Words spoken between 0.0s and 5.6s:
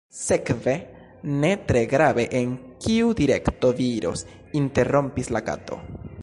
"Sekve, ne tre grave en kiu direkto vi iros," interrompis la